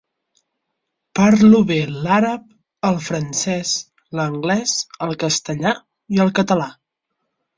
[1.19, 2.47] Parlo bé l'àrab,
[2.89, 3.73] el francès,
[4.19, 4.75] l'anglès,
[5.09, 5.75] el castellà
[6.17, 6.67] i el català.